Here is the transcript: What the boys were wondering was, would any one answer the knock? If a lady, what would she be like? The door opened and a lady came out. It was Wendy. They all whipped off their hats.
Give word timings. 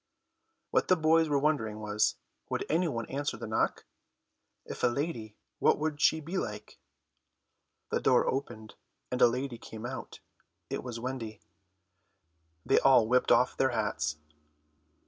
What 0.71 0.87
the 0.87 0.95
boys 0.95 1.29
were 1.29 1.37
wondering 1.37 1.79
was, 1.79 2.15
would 2.49 2.65
any 2.69 2.87
one 2.87 3.05
answer 3.05 3.37
the 3.37 3.45
knock? 3.45 3.85
If 4.65 4.81
a 4.83 4.87
lady, 4.87 5.35
what 5.59 5.77
would 5.77 6.01
she 6.01 6.19
be 6.19 6.39
like? 6.39 6.79
The 7.91 7.99
door 7.99 8.25
opened 8.25 8.73
and 9.11 9.21
a 9.21 9.27
lady 9.27 9.59
came 9.59 9.85
out. 9.85 10.19
It 10.71 10.83
was 10.83 10.99
Wendy. 10.99 11.39
They 12.65 12.79
all 12.79 13.07
whipped 13.07 13.31
off 13.31 13.55
their 13.55 13.69
hats. 13.69 14.17